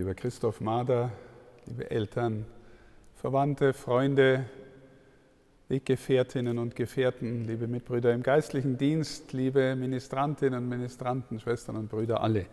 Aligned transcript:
lieber 0.00 0.14
Christoph 0.14 0.62
Mader, 0.62 1.12
liebe 1.66 1.90
Eltern, 1.90 2.46
Verwandte, 3.16 3.74
Freunde, 3.74 4.46
Weggefährtinnen 5.68 6.56
und 6.56 6.74
Gefährten, 6.74 7.44
liebe 7.44 7.68
Mitbrüder 7.68 8.14
im 8.14 8.22
geistlichen 8.22 8.78
Dienst, 8.78 9.34
liebe 9.34 9.76
Ministrantinnen 9.76 10.62
und 10.62 10.70
Ministranten, 10.70 11.38
Schwestern 11.38 11.76
und 11.76 11.90
Brüder, 11.90 12.22
alle. 12.22 12.46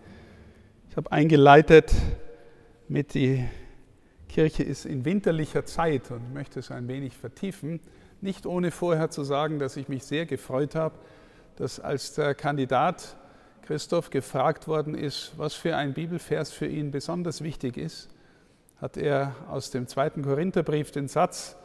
Ich 0.89 0.97
habe 0.97 1.09
eingeleitet 1.09 1.93
mit 2.89 3.13
die 3.13 3.45
Kirche 4.27 4.63
ist 4.63 4.85
in 4.85 5.05
winterlicher 5.05 5.65
Zeit 5.65 6.11
und 6.11 6.33
möchte 6.33 6.59
es 6.59 6.69
ein 6.69 6.89
wenig 6.89 7.15
vertiefen, 7.15 7.79
nicht 8.19 8.45
ohne 8.45 8.71
vorher 8.71 9.09
zu 9.09 9.23
sagen, 9.23 9.57
dass 9.57 9.77
ich 9.77 9.87
mich 9.87 10.03
sehr 10.03 10.25
gefreut 10.25 10.75
habe, 10.75 10.95
dass 11.55 11.79
als 11.79 12.13
der 12.13 12.35
Kandidat 12.35 13.15
Christoph 13.67 14.11
gefragt 14.11 14.69
worden 14.69 14.95
ist, 14.95 15.33
was 15.35 15.53
für 15.53 15.75
ein 15.75 15.93
Bibelvers 15.93 16.53
für 16.53 16.67
ihn 16.67 16.89
besonders 16.89 17.43
wichtig 17.43 17.75
ist, 17.75 18.07
hat 18.79 18.95
er 18.95 19.35
aus 19.49 19.71
dem 19.71 19.87
zweiten 19.87 20.21
Korintherbrief 20.21 20.91
den 20.91 21.09
Satz 21.09 21.57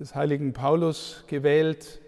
des 0.00 0.16
heiligen 0.16 0.52
Paulus 0.52 1.22
gewählt, 1.28 2.00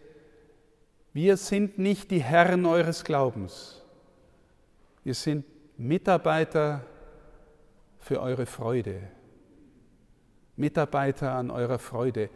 wir 1.12 1.37
sind 1.37 1.79
nicht 1.79 2.11
die 2.11 2.25
Herren 2.25 2.67
eures 2.67 3.05
Glaubens, 3.05 3.84
wir 5.05 5.15
sind 5.15 5.45
Mitarbeiter 5.78 6.84
für 8.01 8.20
eure 8.20 8.47
Freude, 8.47 9.01
Mitarbeiter 10.56 11.31
an 11.33 11.53
eurer 11.53 11.78
Freude. 11.78 12.31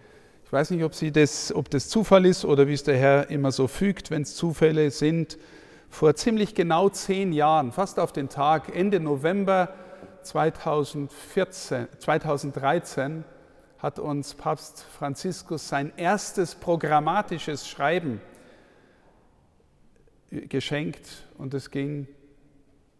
Ich 0.45 0.53
weiß 0.53 0.70
nicht, 0.70 0.84
ob, 0.84 0.92
das, 1.12 1.53
ob 1.53 1.70
das 1.70 1.89
Zufall 1.89 2.25
ist 2.25 2.45
oder 2.45 2.69
wie 2.69 2.75
es 2.75 2.84
der 2.84 2.98
Herr 2.98 3.31
immer 3.31 3.51
so 3.51 3.67
fügt, 3.67 4.12
wenn 4.12 4.23
es 4.23 4.37
Zufälle 4.37 4.92
sind 4.92 5.39
vor 5.91 6.15
ziemlich 6.15 6.55
genau 6.55 6.89
zehn 6.89 7.33
Jahren, 7.33 7.73
fast 7.73 7.98
auf 7.98 8.12
den 8.12 8.29
Tag, 8.29 8.75
Ende 8.75 9.01
November 9.01 9.75
2014, 10.23 11.89
2013, 11.98 13.25
hat 13.78 13.98
uns 13.98 14.34
Papst 14.34 14.84
Franziskus 14.98 15.69
sein 15.69 15.92
erstes 15.97 16.55
programmatisches 16.55 17.69
Schreiben 17.69 18.20
geschenkt 20.31 21.27
und 21.39 21.55
es 21.55 21.70
ging 21.70 22.07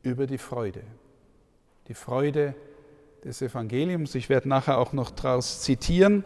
über 0.03 0.27
die 0.27 0.39
Freude. 0.39 0.83
Die 1.89 1.95
Freude 1.95 2.55
des 3.25 3.43
Evangeliums. 3.43 4.15
Ich 4.15 4.29
werde 4.29 4.49
nachher 4.49 4.79
auch 4.79 4.93
noch 4.93 5.11
daraus 5.11 5.61
zitieren, 5.61 6.25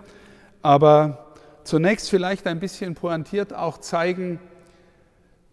aber 0.62 1.34
zunächst 1.64 2.08
vielleicht 2.08 2.46
ein 2.46 2.60
bisschen 2.60 2.94
pointiert 2.94 3.52
auch 3.52 3.78
zeigen, 3.78 4.38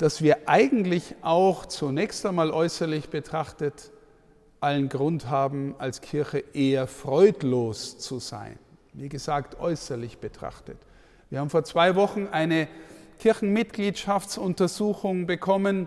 dass 0.01 0.21
wir 0.23 0.49
eigentlich 0.49 1.15
auch 1.21 1.67
zunächst 1.67 2.25
einmal 2.25 2.49
äußerlich 2.49 3.09
betrachtet 3.09 3.91
allen 4.59 4.89
Grund 4.89 5.29
haben, 5.29 5.75
als 5.77 6.01
Kirche 6.01 6.43
eher 6.53 6.87
freudlos 6.87 7.99
zu 7.99 8.17
sein. 8.17 8.57
Wie 8.93 9.09
gesagt, 9.09 9.59
äußerlich 9.59 10.17
betrachtet. 10.17 10.79
Wir 11.29 11.39
haben 11.39 11.51
vor 11.51 11.63
zwei 11.65 11.95
Wochen 11.95 12.27
eine 12.31 12.67
Kirchenmitgliedschaftsuntersuchung 13.19 15.27
bekommen, 15.27 15.85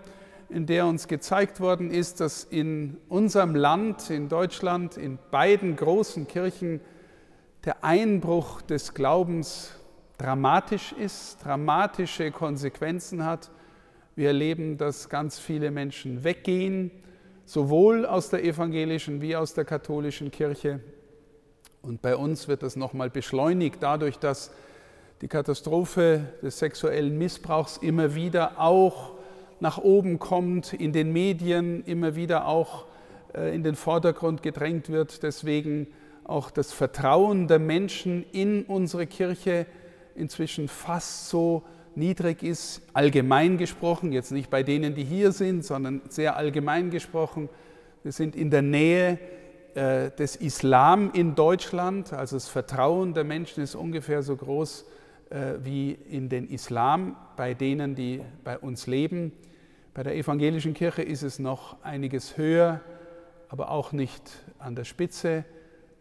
in 0.49 0.67
der 0.67 0.87
uns 0.87 1.09
gezeigt 1.09 1.59
worden 1.59 1.91
ist, 1.91 2.21
dass 2.21 2.45
in 2.45 2.99
unserem 3.09 3.57
Land, 3.57 4.11
in 4.11 4.29
Deutschland, 4.29 4.97
in 4.97 5.19
beiden 5.33 5.75
großen 5.75 6.29
Kirchen 6.29 6.81
der 7.65 7.83
Einbruch 7.83 8.63
des 8.63 8.95
Glaubens 8.95 9.73
dramatisch 10.19 10.93
ist, 10.93 11.45
dramatische 11.45 12.31
Konsequenzen 12.31 13.25
hat 13.25 13.51
wir 14.17 14.29
erleben, 14.29 14.77
dass 14.77 15.09
ganz 15.09 15.39
viele 15.39 15.71
Menschen 15.71 16.25
weggehen, 16.25 16.91
sowohl 17.45 18.07
aus 18.07 18.31
der 18.31 18.45
evangelischen 18.45 19.21
wie 19.21 19.37
aus 19.37 19.55
der 19.55 19.65
katholischen 19.65 20.31
Kirche. 20.31 20.81
Und 21.83 22.01
bei 22.01 22.17
uns 22.17 22.49
wird 22.49 22.63
das 22.63 22.77
nochmal 22.77 23.11
beschleunigt 23.11 23.77
dadurch, 23.81 24.19
dass 24.19 24.51
die 25.21 25.29
Katastrophe 25.29 26.29
des 26.43 26.59
sexuellen 26.59 27.19
Missbrauchs 27.19 27.77
immer 27.77 28.15
wieder 28.15 28.61
auch 28.61 29.13
nach 29.61 29.79
oben 29.79 30.19
kommt, 30.19 30.73
in 30.73 30.93
den 30.93 31.13
Medien 31.13 31.85
immer 31.85 32.17
wieder 32.17 32.47
auch 32.47 32.87
äh, 33.35 33.55
in 33.55 33.63
den 33.63 33.77
Vordergrund 33.77 34.43
gedrängt 34.43 34.89
wird. 34.91 35.23
Deswegen 35.23 35.89
auch 36.25 36.51
das 36.51 36.73
Vertrauen 36.73 37.49
der 37.49 37.59
Menschen 37.59 38.25
in 38.33 38.65
unsere 38.65 39.07
Kirche 39.07 39.67
inzwischen 40.15 40.69
fast 40.69 41.29
so 41.29 41.65
niedrig 41.97 42.43
ist, 42.43 42.83
allgemein 42.93 43.59
gesprochen, 43.59 44.13
jetzt 44.13 44.33
nicht 44.33 44.51
bei 44.51 44.63
denen, 44.63 44.95
die 44.95 45.05
hier 45.05 45.33
sind, 45.33 45.65
sondern 45.65 46.03
sehr 46.09 46.37
allgemein 46.37 46.91
gesprochen. 46.91 47.49
Wir 48.03 48.13
sind 48.13 48.37
in 48.37 48.51
der 48.51 48.63
Nähe 48.63 49.19
äh, 49.75 50.11
des 50.11 50.37
Islam 50.37 51.11
in 51.13 51.35
Deutschland, 51.35 52.13
also 52.13 52.37
das 52.37 52.49
Vertrauen 52.49 53.15
der 53.15 53.25
Menschen 53.25 53.63
ist 53.63 53.75
ungefähr 53.75 54.23
so 54.23 54.37
groß 54.37 54.85
äh, 55.31 55.55
wie 55.63 55.93
in 55.93 56.29
den 56.29 56.49
Islam 56.49 57.17
bei 57.37 57.55
denen, 57.55 57.95
die 57.95 58.21
bei 58.45 58.59
uns 58.59 58.87
leben. 58.87 59.33
Bei 59.95 60.03
der 60.03 60.17
evangelischen 60.17 60.75
Kirche 60.75 61.03
ist 61.03 61.23
es 61.23 61.39
noch 61.39 61.83
einiges 61.83 62.37
höher, 62.37 62.81
aber 63.49 63.71
auch 63.71 63.93
nicht 63.93 64.23
an 64.59 64.75
der 64.75 64.85
Spitze 64.85 65.45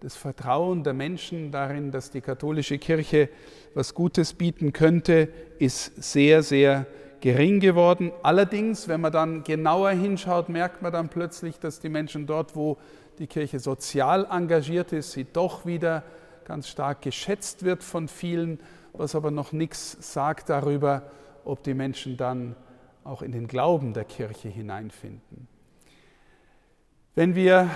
das 0.03 0.17
Vertrauen 0.17 0.83
der 0.83 0.93
Menschen 0.93 1.53
darin, 1.53 1.89
dass 1.89 2.11
die 2.11 2.19
katholische 2.19 2.77
Kirche 2.77 3.29
was 3.73 3.93
Gutes 3.93 4.33
bieten 4.33 4.73
könnte, 4.73 5.29
ist 5.59 6.03
sehr, 6.03 6.43
sehr 6.43 6.85
gering 7.21 7.61
geworden. 7.61 8.11
Allerdings, 8.21 8.89
wenn 8.89 8.99
man 8.99 9.13
dann 9.13 9.45
genauer 9.45 9.91
hinschaut, 9.91 10.49
merkt 10.49 10.81
man 10.81 10.91
dann 10.91 11.07
plötzlich, 11.07 11.57
dass 11.57 11.79
die 11.79 11.87
Menschen 11.87 12.27
dort, 12.27 12.53
wo 12.53 12.77
die 13.17 13.27
Kirche 13.27 13.59
sozial 13.59 14.27
engagiert 14.29 14.91
ist, 14.91 15.13
sie 15.13 15.23
doch 15.23 15.65
wieder 15.65 16.03
ganz 16.43 16.67
stark 16.67 17.01
geschätzt 17.01 17.63
wird 17.63 17.81
von 17.81 18.09
vielen, 18.09 18.59
was 18.91 19.15
aber 19.15 19.31
noch 19.31 19.53
nichts 19.53 19.97
sagt 20.01 20.49
darüber, 20.49 21.09
ob 21.45 21.63
die 21.63 21.73
Menschen 21.73 22.17
dann 22.17 22.57
auch 23.05 23.21
in 23.21 23.31
den 23.31 23.47
Glauben 23.47 23.93
der 23.93 24.03
Kirche 24.03 24.49
hineinfinden. 24.49 25.47
Wenn 27.15 27.35
wir 27.35 27.69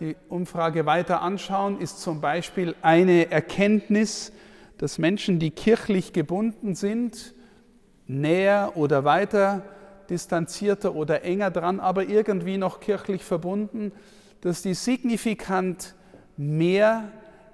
die 0.00 0.16
Umfrage 0.28 0.86
weiter 0.86 1.22
anschauen, 1.22 1.80
ist 1.80 2.00
zum 2.00 2.20
Beispiel 2.20 2.74
eine 2.82 3.30
Erkenntnis, 3.30 4.32
dass 4.78 4.98
Menschen, 4.98 5.38
die 5.38 5.50
kirchlich 5.50 6.12
gebunden 6.12 6.74
sind, 6.74 7.34
näher 8.06 8.72
oder 8.74 9.04
weiter 9.04 9.62
distanzierter 10.10 10.94
oder 10.94 11.24
enger 11.24 11.50
dran, 11.50 11.80
aber 11.80 12.04
irgendwie 12.04 12.58
noch 12.58 12.80
kirchlich 12.80 13.24
verbunden, 13.24 13.92
dass 14.40 14.62
die 14.62 14.74
signifikant 14.74 15.94
mehr 16.36 17.10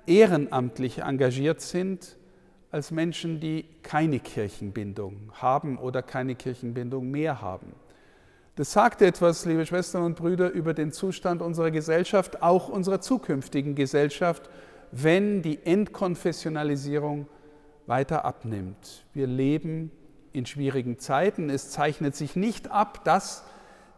ehrenamtlich 0.06 0.98
engagiert 0.98 1.60
sind 1.60 2.16
als 2.70 2.90
Menschen, 2.90 3.40
die 3.40 3.64
keine 3.82 4.18
Kirchenbindung 4.18 5.32
haben 5.34 5.78
oder 5.78 6.02
keine 6.02 6.34
Kirchenbindung 6.34 7.10
mehr 7.10 7.40
haben. 7.40 7.72
Das 8.54 8.72
sagt 8.72 9.00
etwas, 9.00 9.46
liebe 9.46 9.64
Schwestern 9.64 10.02
und 10.02 10.16
Brüder, 10.16 10.50
über 10.50 10.74
den 10.74 10.92
Zustand 10.92 11.40
unserer 11.40 11.70
Gesellschaft, 11.70 12.42
auch 12.42 12.68
unserer 12.68 13.00
zukünftigen 13.00 13.74
Gesellschaft, 13.74 14.50
wenn 14.90 15.40
die 15.40 15.64
Entkonfessionalisierung 15.64 17.28
weiter 17.86 18.26
abnimmt. 18.26 19.06
Wir 19.14 19.26
leben 19.26 19.90
in 20.34 20.44
schwierigen 20.44 20.98
Zeiten. 20.98 21.48
Es 21.48 21.70
zeichnet 21.70 22.14
sich 22.14 22.36
nicht 22.36 22.70
ab, 22.70 23.04
dass 23.04 23.42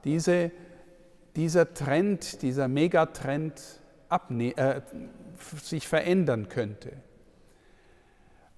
diese, 0.05 0.53
dieser 1.35 1.75
Trend, 1.75 2.43
dieser 2.43 2.69
Megatrend 2.69 3.61
äh, 4.39 4.81
sich 5.65 5.89
verändern 5.89 6.49
könnte. 6.49 6.93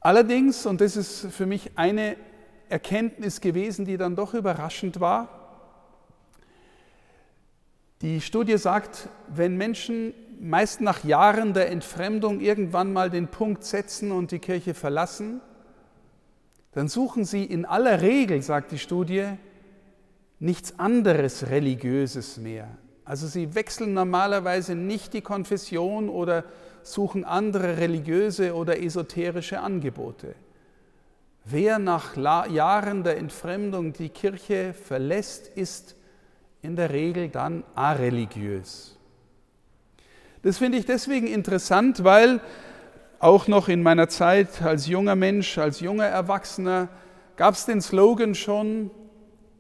Allerdings, 0.01 0.67
und 0.67 0.83
das 0.83 0.95
ist 0.99 1.29
für 1.33 1.47
mich 1.47 1.71
eine 1.77 2.17
Erkenntnis 2.69 3.41
gewesen, 3.41 3.87
die 3.87 3.97
dann 3.97 4.15
doch 4.15 4.35
überraschend 4.35 5.01
war, 5.01 5.46
die 8.03 8.21
Studie 8.21 8.59
sagt, 8.59 9.09
wenn 9.29 9.57
Menschen 9.57 10.13
meist 10.39 10.81
nach 10.81 11.05
Jahren 11.05 11.55
der 11.55 11.71
Entfremdung 11.71 12.41
irgendwann 12.41 12.93
mal 12.93 13.11
den 13.11 13.29
Punkt 13.29 13.65
setzen 13.65 14.13
und 14.13 14.31
die 14.33 14.39
Kirche 14.39 14.75
verlassen, 14.75 15.41
dann 16.73 16.89
suchen 16.89 17.25
sie 17.25 17.45
in 17.45 17.65
aller 17.65 18.03
Regel, 18.03 18.43
sagt 18.43 18.71
die 18.71 18.79
Studie, 18.79 19.25
nichts 20.39 20.79
anderes 20.79 21.49
Religiöses 21.49 22.37
mehr. 22.37 22.69
Also 23.07 23.27
sie 23.27 23.55
wechseln 23.55 23.95
normalerweise 23.95 24.75
nicht 24.75 25.15
die 25.15 25.23
Konfession 25.23 26.11
oder 26.11 26.45
suchen 26.83 27.25
andere 27.25 27.79
religiöse 27.79 28.55
oder 28.55 28.83
esoterische 28.83 29.61
Angebote. 29.61 30.35
Wer 31.45 31.79
nach 31.79 32.17
Jahren 32.17 33.05
der 33.05 33.17
Entfremdung 33.19 33.93
die 33.93 34.09
Kirche 34.09 34.75
verlässt, 34.75 35.49
ist 35.49 35.96
in 36.67 36.77
der 36.77 36.91
Regel 36.91 37.29
dann 37.29 37.63
areligiös. 37.77 38.99
Das 40.43 40.59
finde 40.59 40.79
ich 40.79 40.85
deswegen 40.85 41.29
interessant, 41.29 42.03
weil 42.05 42.41
auch 43.21 43.47
noch 43.47 43.69
in 43.69 43.83
meiner 43.83 44.09
Zeit 44.09 44.63
als 44.63 44.87
junger 44.87 45.15
Mensch, 45.15 45.59
als 45.59 45.81
junger 45.81 46.07
Erwachsener, 46.07 46.89
gab 47.37 47.55
es 47.55 47.67
den 47.67 47.81
Slogan 47.81 48.35
schon, 48.35 48.91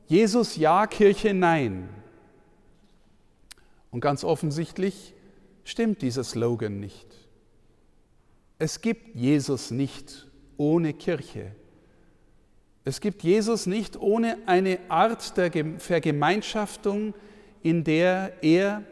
Jesus 0.06 0.56
ja, 0.56 0.86
Kirche 0.86 1.32
nein. 1.32 1.88
Und 3.90 4.00
ganz 4.00 4.24
offensichtlich 4.24 5.14
stimmt 5.64 6.02
dieser 6.02 6.24
Slogan 6.24 6.80
nicht. 6.80 7.06
Es 8.58 8.80
gibt 8.80 9.14
Jesus 9.14 9.70
nicht 9.70 10.26
ohne 10.56 10.92
Kirche. 10.92 11.52
Es 12.86 13.00
gibt 13.00 13.24
Jesus 13.24 13.66
nicht 13.66 14.00
ohne 14.00 14.38
eine 14.46 14.78
Art 14.88 15.36
der 15.36 15.50
Vergemeinschaftung, 15.78 17.14
in 17.64 17.82
der 17.82 18.34
er 18.42 18.84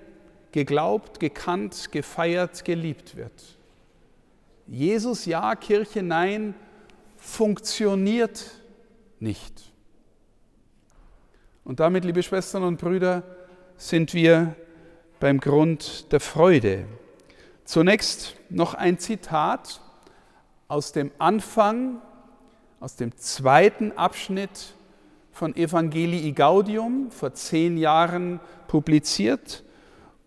geglaubt, 0.50 1.20
gekannt, 1.20 1.93
gefeiert, 1.93 2.64
geliebt 2.64 3.14
wird. 3.14 3.56
Jesus 4.67 5.26
ja, 5.26 5.55
Kirche 5.55 6.02
nein, 6.02 6.56
funktioniert 7.17 8.50
nicht. 9.20 9.73
Und 11.62 11.79
damit, 11.79 12.05
liebe 12.05 12.25
Schwestern 12.25 12.64
und 12.64 12.81
Brüder, 12.81 13.23
sind 13.76 14.12
wir 14.12 14.56
beim 15.20 15.38
Grund 15.38 16.11
der 16.11 16.19
Freude. 16.19 16.87
Zunächst 17.64 18.35
noch 18.50 18.75
ein 18.75 18.99
Zitat 18.99 19.81
aus 20.67 20.91
dem 20.91 21.12
Anfang, 21.20 22.02
aus 22.81 22.97
dem 22.97 23.17
zweiten 23.17 23.93
Abschnitt 23.93 24.75
von 25.32 25.56
Evangelii 25.56 26.32
Gaudium, 26.32 27.11
vor 27.11 27.35
zehn 27.35 27.76
Jahren 27.76 28.41
publiziert, 28.69 29.65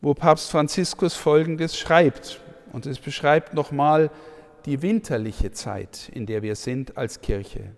wo 0.02 0.14
Papst 0.14 0.52
Franziskus 0.52 1.14
Folgendes 1.14 1.78
schreibt. 1.78 2.42
Und 2.74 2.86
es 2.86 3.00
beschreibt 3.00 3.54
nochmal 3.54 4.12
die 4.66 4.82
winterliche 4.82 5.52
Zeit, 5.52 6.10
in 6.14 6.26
der 6.26 6.44
wir 6.44 6.56
sind 6.56 6.98
als 6.98 7.22
Kirche. 7.22 7.72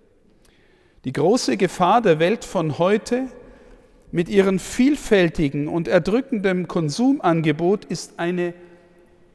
Die 1.05 1.13
große 1.13 1.55
Gefahr 1.55 2.01
der 2.01 2.19
Welt 2.19 2.43
von 2.43 2.77
heute 2.77 3.27
mit 4.11 4.27
ihrem 4.27 4.59
vielfältigen 4.59 5.67
und 5.67 5.87
erdrückenden 5.87 6.67
Konsumangebot 6.67 7.85
ist 7.85 8.17
eine 8.17 8.53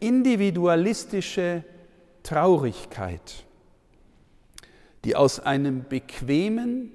individualistische 0.00 1.64
Traurigkeit, 2.22 3.43
die 5.04 5.16
aus 5.16 5.40
einem 5.40 5.84
bequemen, 5.88 6.90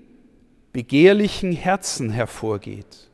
begehrlichen 0.73 1.51
Herzen 1.51 2.09
hervorgeht, 2.09 3.09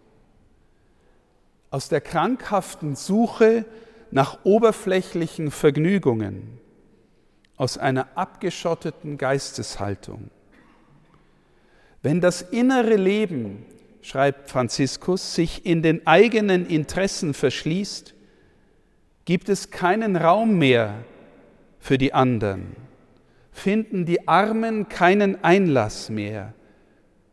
aus 1.70 1.90
der 1.90 2.02
krankhaften 2.02 2.96
Suche 2.96 3.66
nach 4.12 4.40
oberflächlichen 4.46 5.52
Vergnügungen, 5.52 6.60
aus 7.58 7.78
einer 7.78 8.08
abgeschotteten 8.16 9.18
Geisteshaltung. 9.18 10.30
Wenn 12.02 12.22
das 12.22 12.42
innere 12.42 12.96
Leben, 12.96 13.66
schreibt 14.02 14.50
Franziskus, 14.50 15.36
sich 15.36 15.66
in 15.66 15.82
den 15.82 16.06
eigenen 16.06 16.68
Interessen 16.68 17.34
verschließt, 17.34 18.14
gibt 19.26 19.50
es 19.50 19.72
keinen 19.72 20.16
Raum 20.16 20.58
mehr 20.58 21.04
für 21.80 21.98
die 21.98 22.14
anderen, 22.14 22.85
finden 23.56 24.06
die 24.06 24.28
Armen 24.28 24.90
keinen 24.90 25.42
Einlass 25.44 26.10
mehr, 26.10 26.54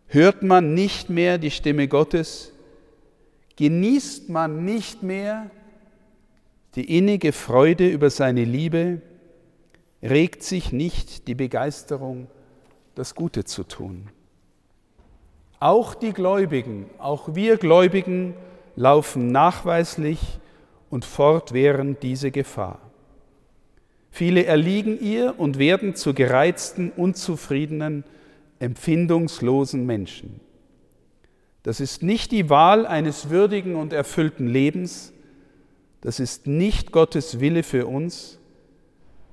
hört 0.06 0.44
man 0.44 0.72
nicht 0.72 1.10
mehr 1.10 1.36
die 1.36 1.50
Stimme 1.50 1.88
Gottes, 1.88 2.52
genießt 3.56 4.28
man 4.28 4.64
nicht 4.64 5.02
mehr 5.02 5.50
die 6.76 6.96
innige 6.96 7.32
Freude 7.32 7.88
über 7.88 8.08
seine 8.08 8.44
Liebe, 8.44 9.02
regt 10.00 10.44
sich 10.44 10.72
nicht 10.72 11.26
die 11.26 11.34
Begeisterung, 11.34 12.28
das 12.94 13.16
Gute 13.16 13.44
zu 13.44 13.64
tun. 13.64 14.08
Auch 15.58 15.94
die 15.94 16.12
Gläubigen, 16.12 16.86
auch 16.98 17.34
wir 17.34 17.56
Gläubigen 17.56 18.34
laufen 18.76 19.32
nachweislich 19.32 20.20
und 20.88 21.04
fortwährend 21.04 22.02
diese 22.02 22.30
Gefahr. 22.30 22.81
Viele 24.14 24.44
erliegen 24.44 25.00
ihr 25.00 25.40
und 25.40 25.58
werden 25.58 25.94
zu 25.94 26.12
gereizten, 26.12 26.92
unzufriedenen, 26.94 28.04
empfindungslosen 28.58 29.86
Menschen. 29.86 30.38
Das 31.62 31.80
ist 31.80 32.02
nicht 32.02 32.30
die 32.30 32.50
Wahl 32.50 32.86
eines 32.86 33.30
würdigen 33.30 33.74
und 33.74 33.94
erfüllten 33.94 34.46
Lebens, 34.46 35.14
das 36.02 36.20
ist 36.20 36.46
nicht 36.46 36.92
Gottes 36.92 37.40
Wille 37.40 37.62
für 37.62 37.86
uns, 37.86 38.38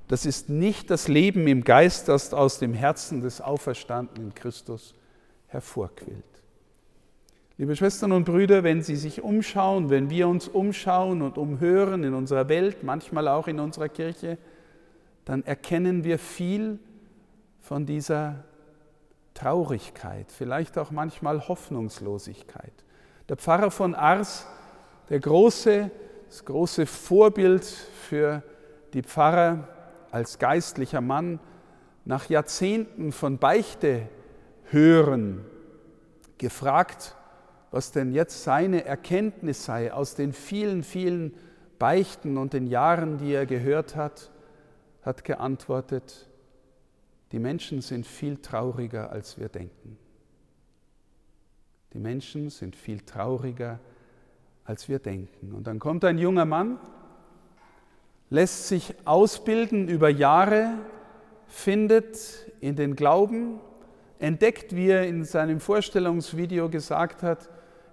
das 0.08 0.24
ist 0.24 0.48
nicht 0.48 0.88
das 0.88 1.08
Leben 1.08 1.46
im 1.46 1.62
Geist, 1.62 2.08
das 2.08 2.32
aus 2.32 2.58
dem 2.58 2.72
Herzen 2.72 3.20
des 3.20 3.42
auferstandenen 3.42 4.34
Christus 4.34 4.94
hervorquillt. 5.48 6.24
Liebe 7.58 7.76
Schwestern 7.76 8.12
und 8.12 8.24
Brüder, 8.24 8.64
wenn 8.64 8.82
Sie 8.82 8.96
sich 8.96 9.20
umschauen, 9.20 9.90
wenn 9.90 10.08
wir 10.08 10.26
uns 10.26 10.48
umschauen 10.48 11.20
und 11.20 11.36
umhören 11.36 12.02
in 12.02 12.14
unserer 12.14 12.48
Welt, 12.48 12.82
manchmal 12.82 13.28
auch 13.28 13.46
in 13.46 13.60
unserer 13.60 13.90
Kirche, 13.90 14.38
dann 15.30 15.44
erkennen 15.44 16.02
wir 16.02 16.18
viel 16.18 16.80
von 17.60 17.86
dieser 17.86 18.42
Traurigkeit, 19.32 20.26
vielleicht 20.32 20.76
auch 20.76 20.90
manchmal 20.90 21.46
Hoffnungslosigkeit. 21.46 22.72
Der 23.28 23.36
Pfarrer 23.36 23.70
von 23.70 23.94
Ars, 23.94 24.48
der 25.08 25.20
große, 25.20 25.92
das 26.26 26.44
große 26.44 26.84
Vorbild 26.84 27.64
für 27.64 28.42
die 28.92 29.04
Pfarrer 29.04 29.68
als 30.10 30.40
geistlicher 30.40 31.00
Mann, 31.00 31.38
nach 32.04 32.28
Jahrzehnten 32.28 33.12
von 33.12 33.38
Beichte 33.38 34.08
hören, 34.64 35.44
gefragt, 36.38 37.14
was 37.70 37.92
denn 37.92 38.10
jetzt 38.10 38.42
seine 38.42 38.84
Erkenntnis 38.84 39.64
sei 39.64 39.92
aus 39.92 40.16
den 40.16 40.32
vielen, 40.32 40.82
vielen 40.82 41.34
Beichten 41.78 42.36
und 42.36 42.52
den 42.52 42.66
Jahren, 42.66 43.18
die 43.18 43.32
er 43.32 43.46
gehört 43.46 43.94
hat, 43.94 44.32
hat 45.02 45.24
geantwortet, 45.24 46.28
die 47.32 47.38
Menschen 47.38 47.80
sind 47.80 48.06
viel 48.06 48.38
trauriger, 48.38 49.10
als 49.10 49.38
wir 49.38 49.48
denken. 49.48 49.96
Die 51.92 51.98
Menschen 51.98 52.50
sind 52.50 52.76
viel 52.76 53.00
trauriger, 53.00 53.80
als 54.64 54.88
wir 54.88 54.98
denken. 54.98 55.52
Und 55.52 55.66
dann 55.66 55.78
kommt 55.78 56.04
ein 56.04 56.18
junger 56.18 56.44
Mann, 56.44 56.78
lässt 58.30 58.68
sich 58.68 58.94
ausbilden 59.04 59.88
über 59.88 60.08
Jahre, 60.08 60.74
findet 61.46 62.52
in 62.60 62.76
den 62.76 62.94
Glauben, 62.94 63.60
entdeckt, 64.18 64.76
wie 64.76 64.88
er 64.88 65.06
in 65.06 65.24
seinem 65.24 65.60
Vorstellungsvideo 65.60 66.68
gesagt 66.68 67.22
hat, 67.22 67.48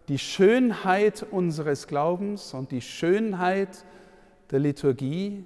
die 0.08 0.20
Schönheit 0.20 1.26
unseres 1.32 1.88
Glaubens 1.88 2.54
und 2.54 2.72
die 2.72 2.82
Schönheit 2.82 3.84
der 4.52 4.60
Liturgie 4.60 5.46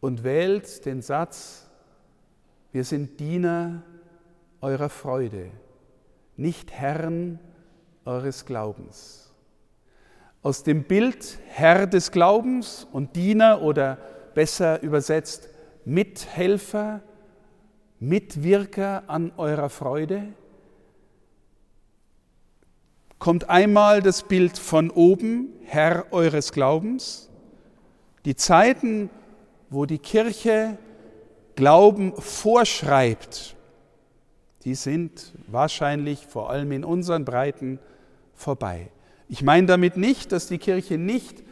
und 0.00 0.24
wählt 0.24 0.84
den 0.86 1.02
Satz, 1.02 1.68
wir 2.72 2.84
sind 2.84 3.20
Diener 3.20 3.82
eurer 4.60 4.88
Freude, 4.88 5.50
nicht 6.36 6.72
Herren 6.72 7.38
eures 8.04 8.46
Glaubens. 8.46 9.32
Aus 10.42 10.62
dem 10.62 10.84
Bild 10.84 11.38
Herr 11.48 11.86
des 11.86 12.12
Glaubens 12.12 12.86
und 12.92 13.14
Diener 13.16 13.62
oder 13.62 13.98
besser 14.34 14.82
übersetzt 14.82 15.48
Mithelfer, 15.84 17.02
Mitwirker 17.98 19.04
an 19.08 19.32
eurer 19.36 19.68
Freude 19.68 20.32
kommt 23.18 23.50
einmal 23.50 24.00
das 24.00 24.22
Bild 24.22 24.56
von 24.56 24.90
oben, 24.90 25.52
Herr 25.64 26.06
eures 26.10 26.52
Glaubens. 26.52 27.28
Die 28.24 28.34
Zeiten, 28.34 29.10
wo 29.70 29.86
die 29.86 29.98
Kirche 29.98 30.76
Glauben 31.56 32.12
vorschreibt, 32.16 33.56
die 34.64 34.74
sind 34.74 35.32
wahrscheinlich 35.46 36.26
vor 36.26 36.50
allem 36.50 36.72
in 36.72 36.84
unseren 36.84 37.24
Breiten 37.24 37.78
vorbei. 38.34 38.90
Ich 39.28 39.42
meine 39.42 39.66
damit 39.66 39.96
nicht, 39.96 40.32
dass 40.32 40.48
die 40.48 40.58
Kirche 40.58 40.98
nicht 40.98 41.42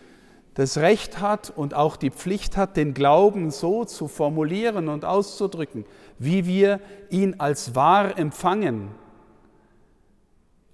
das 0.54 0.78
Recht 0.78 1.20
hat 1.20 1.50
und 1.50 1.74
auch 1.74 1.96
die 1.96 2.10
Pflicht 2.10 2.56
hat, 2.56 2.76
den 2.76 2.92
Glauben 2.92 3.50
so 3.50 3.84
zu 3.84 4.08
formulieren 4.08 4.88
und 4.88 5.04
auszudrücken, 5.04 5.84
wie 6.18 6.46
wir 6.46 6.80
ihn 7.10 7.36
als 7.38 7.74
wahr 7.74 8.18
empfangen 8.18 8.90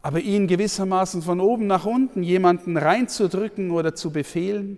aber 0.04 0.20
ihn 0.20 0.46
gewissermaßen 0.48 1.22
von 1.22 1.40
oben 1.40 1.66
nach 1.66 1.86
unten 1.86 2.22
jemanden 2.22 2.76
reinzudrücken 2.76 3.70
oder 3.70 3.94
zu 3.94 4.12
befehlen, 4.12 4.76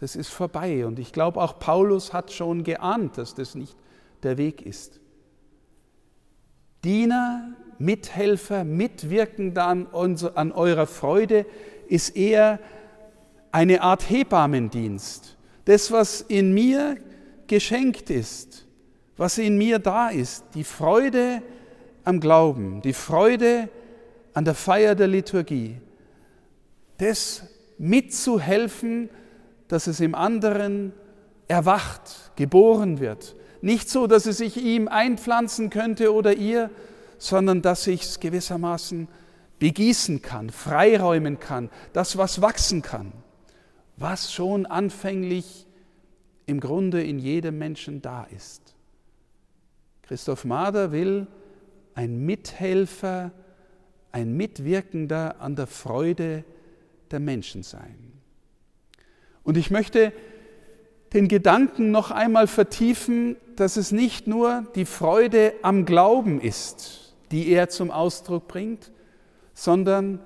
das 0.00 0.16
ist 0.16 0.28
vorbei. 0.28 0.86
Und 0.86 0.98
ich 0.98 1.12
glaube, 1.12 1.40
auch 1.40 1.58
Paulus 1.58 2.12
hat 2.12 2.32
schon 2.32 2.64
geahnt, 2.64 3.18
dass 3.18 3.34
das 3.34 3.54
nicht 3.54 3.76
der 4.22 4.38
Weg 4.38 4.64
ist. 4.64 4.98
Diener, 6.82 7.52
Mithelfer, 7.78 8.64
Mitwirkender 8.64 9.66
an, 9.66 9.86
an 10.34 10.52
eurer 10.52 10.86
Freude 10.86 11.46
ist 11.88 12.16
eher 12.16 12.58
eine 13.52 13.82
Art 13.82 14.08
Hebammendienst. 14.08 15.36
Das, 15.66 15.92
was 15.92 16.22
in 16.22 16.54
mir 16.54 16.96
geschenkt 17.46 18.10
ist, 18.10 18.66
was 19.16 19.36
in 19.36 19.58
mir 19.58 19.78
da 19.78 20.08
ist, 20.08 20.44
die 20.54 20.64
Freude 20.64 21.42
am 22.04 22.20
Glauben, 22.20 22.80
die 22.80 22.94
Freude 22.94 23.68
an 24.32 24.46
der 24.46 24.54
Feier 24.54 24.94
der 24.94 25.08
Liturgie, 25.08 25.76
das 26.98 27.42
mitzuhelfen, 27.76 29.10
dass 29.70 29.86
es 29.86 30.00
im 30.00 30.16
anderen 30.16 30.92
erwacht, 31.46 32.32
geboren 32.34 32.98
wird. 32.98 33.36
Nicht 33.62 33.88
so, 33.88 34.08
dass 34.08 34.26
es 34.26 34.38
sich 34.38 34.56
ihm 34.56 34.88
einpflanzen 34.88 35.70
könnte 35.70 36.12
oder 36.12 36.34
ihr, 36.34 36.70
sondern 37.18 37.62
dass 37.62 37.84
sich 37.84 38.02
es 38.02 38.18
gewissermaßen 38.18 39.06
begießen 39.60 40.22
kann, 40.22 40.50
freiräumen 40.50 41.38
kann, 41.38 41.70
das, 41.92 42.16
was 42.16 42.40
wachsen 42.42 42.82
kann, 42.82 43.12
was 43.96 44.32
schon 44.32 44.66
anfänglich 44.66 45.66
im 46.46 46.58
Grunde 46.58 47.04
in 47.04 47.20
jedem 47.20 47.58
Menschen 47.58 48.02
da 48.02 48.24
ist. 48.24 48.74
Christoph 50.02 50.44
Mader 50.44 50.90
will 50.90 51.28
ein 51.94 52.26
Mithelfer, 52.26 53.30
ein 54.10 54.36
Mitwirkender 54.36 55.40
an 55.40 55.54
der 55.54 55.68
Freude 55.68 56.42
der 57.12 57.20
Menschen 57.20 57.62
sein. 57.62 58.19
Und 59.42 59.56
ich 59.56 59.70
möchte 59.70 60.12
den 61.12 61.28
Gedanken 61.28 61.90
noch 61.90 62.10
einmal 62.10 62.46
vertiefen, 62.46 63.36
dass 63.56 63.76
es 63.76 63.92
nicht 63.92 64.26
nur 64.26 64.66
die 64.74 64.84
Freude 64.84 65.54
am 65.62 65.84
Glauben 65.84 66.40
ist, 66.40 67.14
die 67.30 67.48
er 67.48 67.68
zum 67.68 67.90
Ausdruck 67.90 68.48
bringt, 68.48 68.92
sondern 69.54 70.20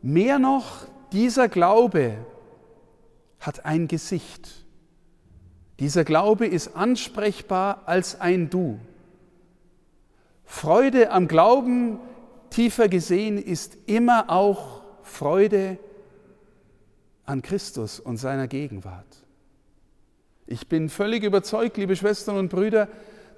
mehr 0.00 0.38
noch, 0.38 0.86
dieser 1.12 1.48
Glaube 1.48 2.14
hat 3.40 3.64
ein 3.64 3.88
Gesicht. 3.88 4.66
Dieser 5.80 6.04
Glaube 6.04 6.46
ist 6.46 6.76
ansprechbar 6.76 7.82
als 7.86 8.20
ein 8.20 8.50
Du. 8.50 8.78
Freude 10.44 11.10
am 11.10 11.28
Glauben, 11.28 11.98
tiefer 12.50 12.88
gesehen, 12.88 13.38
ist 13.38 13.76
immer 13.86 14.30
auch 14.30 14.82
Freude 15.02 15.78
an 17.28 17.42
Christus 17.42 18.00
und 18.00 18.16
seiner 18.16 18.48
Gegenwart. 18.48 19.04
Ich 20.46 20.66
bin 20.66 20.88
völlig 20.88 21.24
überzeugt, 21.24 21.76
liebe 21.76 21.94
Schwestern 21.94 22.38
und 22.38 22.48
Brüder, 22.48 22.88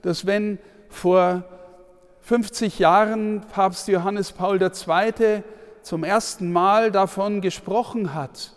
dass 0.02 0.26
wenn 0.26 0.58
vor 0.88 1.42
50 2.20 2.78
Jahren 2.78 3.40
Papst 3.52 3.88
Johannes 3.88 4.30
Paul 4.30 4.62
II. 4.62 5.42
zum 5.82 6.04
ersten 6.04 6.52
Mal 6.52 6.92
davon 6.92 7.40
gesprochen 7.40 8.14
hat, 8.14 8.54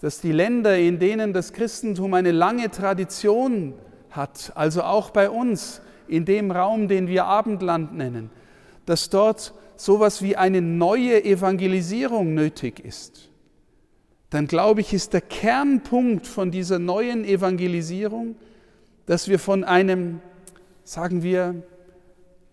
dass 0.00 0.22
die 0.22 0.32
Länder, 0.32 0.78
in 0.78 0.98
denen 0.98 1.34
das 1.34 1.52
Christentum 1.52 2.14
eine 2.14 2.32
lange 2.32 2.70
Tradition 2.70 3.74
hat, 4.10 4.52
also 4.54 4.82
auch 4.82 5.10
bei 5.10 5.28
uns, 5.28 5.82
in 6.06 6.24
dem 6.24 6.50
Raum, 6.50 6.88
den 6.88 7.06
wir 7.06 7.26
Abendland 7.26 7.94
nennen, 7.94 8.30
dass 8.86 9.10
dort 9.10 9.52
sowas 9.76 10.22
wie 10.22 10.36
eine 10.36 10.62
neue 10.62 11.22
Evangelisierung 11.22 12.32
nötig 12.32 12.80
ist, 12.80 13.28
dann 14.30 14.46
glaube 14.46 14.80
ich, 14.80 14.92
ist 14.92 15.14
der 15.14 15.20
Kernpunkt 15.20 16.26
von 16.26 16.50
dieser 16.50 16.78
neuen 16.78 17.24
Evangelisierung, 17.24 18.36
dass 19.06 19.28
wir 19.28 19.38
von 19.38 19.64
einem, 19.64 20.20
sagen 20.84 21.22
wir, 21.22 21.62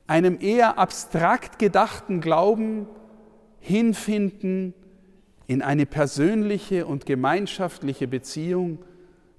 einem 0.08 0.38
eher 0.40 0.78
abstrakt 0.78 1.60
gedachten 1.60 2.22
Glauben 2.22 2.88
hinfinden 3.60 4.74
in 5.48 5.62
eine 5.62 5.86
persönliche 5.86 6.86
und 6.86 7.06
gemeinschaftliche 7.06 8.08
Beziehung 8.08 8.80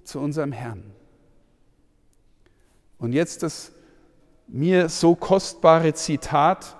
zu 0.03 0.19
unserem 0.19 0.51
Herrn. 0.51 0.83
Und 2.99 3.13
jetzt 3.13 3.43
das 3.43 3.71
mir 4.47 4.89
so 4.89 5.15
kostbare 5.15 5.93
Zitat 5.93 6.77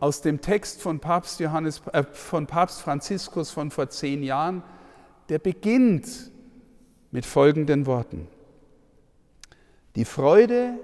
aus 0.00 0.20
dem 0.20 0.40
Text 0.40 0.80
von 0.80 1.00
Papst, 1.00 1.40
Johannes, 1.40 1.82
äh, 1.92 2.04
von 2.04 2.46
Papst 2.46 2.80
Franziskus 2.80 3.50
von 3.50 3.70
vor 3.70 3.88
zehn 3.90 4.22
Jahren, 4.22 4.62
der 5.28 5.38
beginnt 5.38 6.30
mit 7.10 7.26
folgenden 7.26 7.86
Worten. 7.86 8.28
Die 9.96 10.04
Freude 10.04 10.74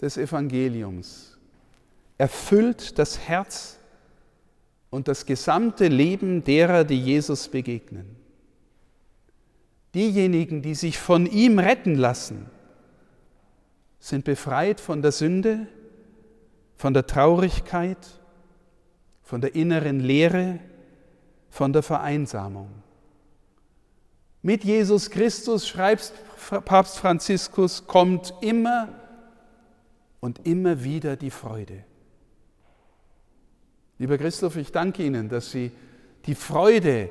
des 0.00 0.16
Evangeliums 0.16 1.38
erfüllt 2.18 2.98
das 2.98 3.18
Herz 3.18 3.78
und 4.90 5.08
das 5.08 5.26
gesamte 5.26 5.88
Leben 5.88 6.44
derer, 6.44 6.84
die 6.84 7.00
Jesus 7.00 7.48
begegnen. 7.48 8.16
Diejenigen, 9.94 10.62
die 10.62 10.74
sich 10.74 10.98
von 10.98 11.26
ihm 11.26 11.58
retten 11.58 11.94
lassen, 11.94 12.50
sind 14.00 14.24
befreit 14.24 14.80
von 14.80 15.02
der 15.02 15.12
Sünde, 15.12 15.66
von 16.76 16.92
der 16.92 17.06
Traurigkeit, 17.06 17.98
von 19.24 19.40
der 19.40 19.56
inneren 19.56 19.98
Leere, 19.98 20.60
von 21.50 21.72
der 21.72 21.82
Vereinsamung. 21.82 22.68
Mit 24.42 24.62
Jesus 24.62 25.10
Christus, 25.10 25.66
schreibt 25.66 26.12
Papst 26.64 26.98
Franziskus, 26.98 27.86
kommt 27.86 28.32
immer 28.40 28.88
und 30.20 30.46
immer 30.46 30.84
wieder 30.84 31.16
die 31.16 31.30
Freude. 31.30 31.84
Lieber 33.98 34.18
Christoph, 34.18 34.56
ich 34.56 34.70
danke 34.70 35.04
Ihnen, 35.04 35.28
dass 35.28 35.50
Sie 35.50 35.72
die 36.26 36.34
Freude 36.36 37.08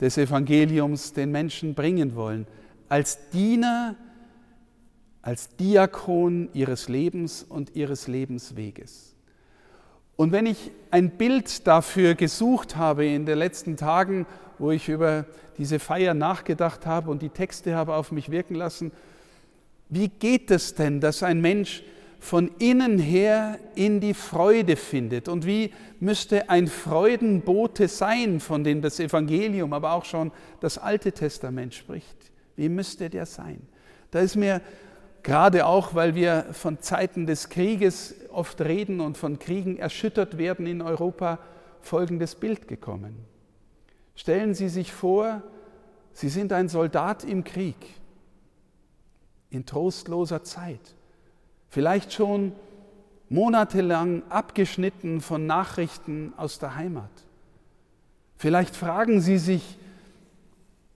des 0.00 0.16
Evangeliums 0.16 1.12
den 1.12 1.30
Menschen 1.30 1.74
bringen 1.74 2.14
wollen, 2.14 2.46
als 2.88 3.30
Diener 3.30 3.96
als 5.26 5.56
Diakon 5.56 6.50
ihres 6.52 6.88
Lebens 6.88 7.42
und 7.42 7.74
ihres 7.74 8.06
Lebensweges. 8.06 9.15
Und 10.16 10.32
wenn 10.32 10.46
ich 10.46 10.70
ein 10.90 11.10
Bild 11.10 11.66
dafür 11.66 12.14
gesucht 12.14 12.76
habe 12.76 13.06
in 13.06 13.26
den 13.26 13.38
letzten 13.38 13.76
Tagen, 13.76 14.26
wo 14.58 14.70
ich 14.70 14.88
über 14.88 15.26
diese 15.58 15.78
Feier 15.78 16.14
nachgedacht 16.14 16.86
habe 16.86 17.10
und 17.10 17.22
die 17.22 17.28
Texte 17.28 17.74
habe 17.74 17.94
auf 17.94 18.12
mich 18.12 18.30
wirken 18.30 18.54
lassen, 18.54 18.92
wie 19.88 20.08
geht 20.08 20.50
es 20.50 20.74
denn, 20.74 21.00
dass 21.00 21.22
ein 21.22 21.40
Mensch 21.40 21.84
von 22.18 22.50
innen 22.58 22.98
her 22.98 23.58
in 23.74 24.00
die 24.00 24.14
Freude 24.14 24.76
findet? 24.76 25.28
Und 25.28 25.46
wie 25.46 25.72
müsste 26.00 26.50
ein 26.50 26.66
Freudenbote 26.66 27.86
sein, 27.86 28.40
von 28.40 28.64
dem 28.64 28.82
das 28.82 28.98
Evangelium, 28.98 29.72
aber 29.72 29.92
auch 29.92 30.04
schon 30.04 30.32
das 30.60 30.78
Alte 30.78 31.12
Testament 31.12 31.74
spricht? 31.74 32.16
Wie 32.56 32.68
müsste 32.68 33.10
der 33.10 33.26
sein? 33.26 33.60
Da 34.10 34.20
ist 34.20 34.34
mir 34.34 34.60
Gerade 35.26 35.66
auch, 35.66 35.96
weil 35.96 36.14
wir 36.14 36.46
von 36.52 36.80
Zeiten 36.80 37.26
des 37.26 37.48
Krieges 37.48 38.14
oft 38.30 38.60
reden 38.60 39.00
und 39.00 39.18
von 39.18 39.40
Kriegen 39.40 39.76
erschüttert 39.76 40.38
werden 40.38 40.68
in 40.68 40.80
Europa, 40.80 41.40
folgendes 41.80 42.36
Bild 42.36 42.68
gekommen. 42.68 43.16
Stellen 44.14 44.54
Sie 44.54 44.68
sich 44.68 44.92
vor, 44.92 45.42
Sie 46.12 46.28
sind 46.28 46.52
ein 46.52 46.68
Soldat 46.68 47.24
im 47.24 47.42
Krieg, 47.42 47.74
in 49.50 49.66
trostloser 49.66 50.44
Zeit, 50.44 50.94
vielleicht 51.70 52.12
schon 52.12 52.52
monatelang 53.28 54.22
abgeschnitten 54.28 55.20
von 55.20 55.44
Nachrichten 55.44 56.34
aus 56.36 56.60
der 56.60 56.76
Heimat. 56.76 57.10
Vielleicht 58.36 58.76
fragen 58.76 59.20
Sie 59.20 59.38
sich, 59.38 59.76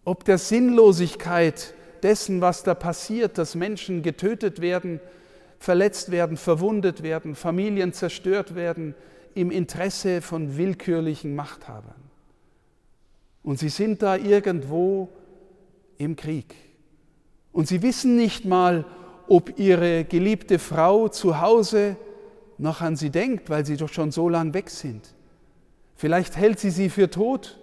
ob 0.04 0.22
der 0.22 0.38
Sinnlosigkeit 0.38 1.74
dessen, 2.02 2.40
was 2.40 2.62
da 2.62 2.74
passiert, 2.74 3.38
dass 3.38 3.54
Menschen 3.54 4.02
getötet 4.02 4.60
werden, 4.60 5.00
verletzt 5.58 6.10
werden, 6.10 6.36
verwundet 6.36 7.02
werden, 7.02 7.34
Familien 7.34 7.92
zerstört 7.92 8.54
werden 8.54 8.94
im 9.34 9.50
Interesse 9.50 10.22
von 10.22 10.56
willkürlichen 10.56 11.34
Machthabern. 11.34 11.94
Und 13.42 13.58
sie 13.58 13.68
sind 13.68 14.02
da 14.02 14.16
irgendwo 14.16 15.08
im 15.98 16.16
Krieg. 16.16 16.54
Und 17.52 17.68
sie 17.68 17.82
wissen 17.82 18.16
nicht 18.16 18.44
mal, 18.44 18.84
ob 19.28 19.58
ihre 19.58 20.04
geliebte 20.04 20.58
Frau 20.58 21.08
zu 21.08 21.40
Hause 21.40 21.96
noch 22.58 22.80
an 22.80 22.96
sie 22.96 23.10
denkt, 23.10 23.48
weil 23.48 23.64
sie 23.64 23.76
doch 23.76 23.88
schon 23.88 24.10
so 24.10 24.28
lang 24.28 24.54
weg 24.54 24.70
sind. 24.70 25.14
Vielleicht 25.96 26.36
hält 26.36 26.58
sie 26.58 26.70
sie 26.70 26.90
für 26.90 27.10
tot. 27.10 27.58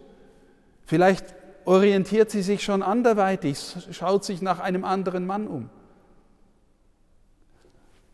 Vielleicht 0.85 1.25
orientiert 1.67 2.31
sie 2.31 2.43
sich 2.43 2.63
schon 2.63 2.81
anderweitig, 2.81 3.59
schaut 3.91 4.23
sich 4.23 4.41
nach 4.41 4.59
einem 4.59 4.85
anderen 4.85 5.25
Mann 5.25 5.47
um. 5.47 5.69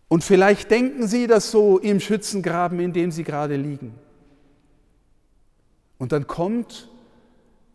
Und 0.07 0.23
vielleicht 0.23 0.71
denken 0.71 1.07
sie 1.07 1.27
das 1.27 1.51
so 1.51 1.77
im 1.77 1.99
Schützengraben, 1.99 2.79
in 2.79 2.93
dem 2.93 3.11
sie 3.11 3.23
gerade 3.23 3.55
liegen. 3.55 3.93
Und 5.99 6.11
dann 6.13 6.25
kommt 6.25 6.89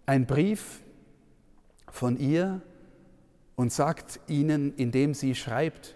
ein 0.04 0.26
Brief 0.26 0.80
von 1.92 2.18
ihr 2.18 2.60
und 3.54 3.72
sagt 3.72 4.18
ihnen, 4.26 4.74
indem 4.74 5.14
sie 5.14 5.36
schreibt, 5.36 5.94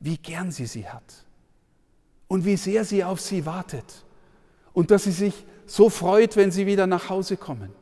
wie 0.00 0.18
gern 0.18 0.50
sie 0.50 0.66
sie 0.66 0.88
hat 0.88 1.24
und 2.26 2.44
wie 2.44 2.56
sehr 2.56 2.84
sie 2.84 3.04
auf 3.04 3.20
sie 3.20 3.46
wartet 3.46 4.04
und 4.72 4.90
dass 4.90 5.04
sie 5.04 5.12
sich 5.12 5.46
so 5.64 5.90
freut, 5.90 6.34
wenn 6.34 6.50
sie 6.50 6.66
wieder 6.66 6.88
nach 6.88 7.08
Hause 7.08 7.36
kommen 7.36 7.72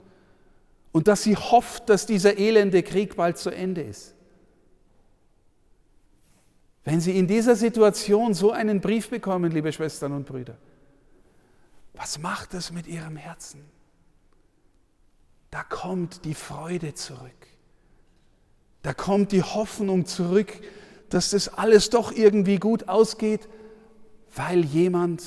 und 0.95 1.09
dass 1.09 1.25
sie 1.25 1.37
hofft, 1.37 1.89
dass 1.89 2.07
dieser 2.07 2.39
elende 2.39 2.85
Krieg 2.85 3.17
bald 3.17 3.37
zu 3.37 3.51
Ende 3.51 3.83
ist. 3.83 4.15
Wenn 6.85 7.01
Sie 7.01 7.19
in 7.19 7.27
dieser 7.27 7.57
Situation 7.57 8.33
so 8.33 8.53
einen 8.53 8.81
Brief 8.81 9.11
bekommen, 9.11 9.51
liebe 9.51 9.73
Schwestern 9.73 10.13
und 10.13 10.25
Brüder, 10.25 10.57
was 11.95 12.21
macht 12.21 12.55
das 12.55 12.71
mit 12.71 12.87
Ihrem 12.87 13.17
Herzen? 13.17 13.65
Da 15.51 15.65
kommt 15.65 16.25
die 16.25 16.35
Freude 16.35 16.95
zurück. 16.95 17.49
Da 18.83 18.95
kommt 18.95 19.33
die 19.33 19.43
Hoffnung 19.43 20.07
zurück, 20.07 20.53
dass 21.09 21.31
das 21.31 21.49
alles 21.49 21.91
doch 21.91 22.13
irgendwie 22.13 22.61
gut 22.61 22.89
ausgeht, 22.89 23.49
weil 24.37 24.65
jemand 24.65 25.25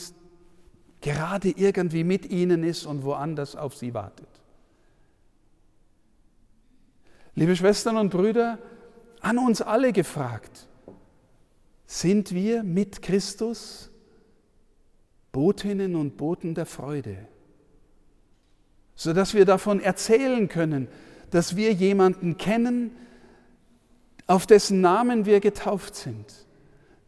gerade 1.01 1.49
irgendwie 1.49 2.05
mit 2.05 2.25
ihnen 2.31 2.63
ist 2.63 2.85
und 2.85 3.03
woanders 3.03 3.57
auf 3.57 3.75
sie 3.75 3.93
wartet. 3.93 4.36
Liebe 7.37 7.55
Schwestern 7.55 7.97
und 7.97 8.09
Brüder, 8.09 8.57
an 9.21 9.37
uns 9.37 9.61
alle 9.61 9.93
gefragt, 9.93 10.67
sind 11.85 12.33
wir 12.33 12.63
mit 12.63 13.03
Christus 13.03 13.91
Botinnen 15.31 15.95
und 15.95 16.17
Boten 16.17 16.55
der 16.55 16.65
Freude, 16.65 17.27
sodass 18.95 19.35
wir 19.35 19.45
davon 19.45 19.79
erzählen 19.79 20.47
können, 20.47 20.87
dass 21.29 21.55
wir 21.55 21.71
jemanden 21.73 22.39
kennen, 22.39 22.95
auf 24.25 24.47
dessen 24.47 24.81
Namen 24.81 25.27
wir 25.27 25.39
getauft 25.39 25.93
sind, 25.93 26.47